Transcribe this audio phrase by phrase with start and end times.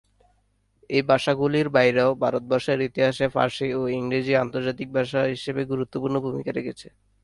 [0.89, 6.87] এই ভাষাগুলির বাইরেও ভারতবর্ষের ইতিহাসে ফার্সি ও ইংরেজি আন্তর্জাতিক ভাষা হিসেবে গুরুত্বপূর্ণ ভূমিকা রেখেছে।